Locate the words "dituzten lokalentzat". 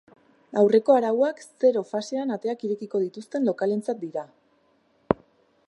3.05-4.03